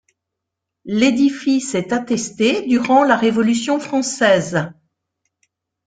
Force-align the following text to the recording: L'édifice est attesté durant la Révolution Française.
L'édifice 0.87 1.75
est 1.75 1.93
attesté 1.93 2.65
durant 2.65 3.03
la 3.03 3.15
Révolution 3.15 3.79
Française. 3.79 4.73